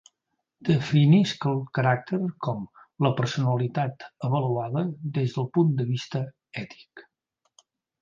Definisc 0.69 1.45
el 1.49 1.59
caràcter 1.79 2.19
com 2.47 2.65
«la 3.07 3.13
personalitat 3.21 4.09
avaluada 4.31 4.87
des 5.21 5.39
del 5.39 5.51
punt 5.59 5.73
de 5.83 5.91
vista 5.95 6.27
ètic». 6.67 7.09